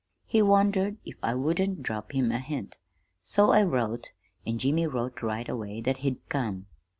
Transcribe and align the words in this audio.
He 0.25 0.41
wondered 0.41 0.97
if 1.05 1.17
I 1.21 1.35
wouldn't 1.35 1.83
drop 1.83 2.13
him 2.13 2.31
a 2.31 2.39
hint. 2.39 2.79
So 3.21 3.51
I 3.51 3.61
wrote, 3.61 4.13
an' 4.47 4.57
Jimmy 4.57 4.87
wrote 4.87 5.21
right 5.21 5.47
away 5.47 5.79
that 5.81 5.97
he'd 5.97 6.27
come. 6.27 6.65